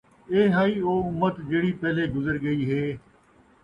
اِیہ 0.31 0.51
ہئی 0.55 0.75
او 0.85 0.93
اُمّت 1.07 1.35
جِہڑی 1.49 1.71
پہلے 1.81 2.03
گزر 2.15 2.35
ڳئی 2.43 2.61
ہے، 2.71 2.85